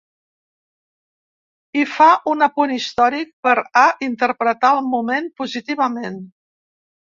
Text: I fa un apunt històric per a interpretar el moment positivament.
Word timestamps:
I 1.81 1.83
fa 1.97 2.07
un 2.31 2.41
apunt 2.47 2.73
històric 2.79 3.31
per 3.49 3.55
a 3.83 3.85
interpretar 4.09 4.75
el 4.81 4.91
moment 4.97 5.31
positivament. 5.45 6.21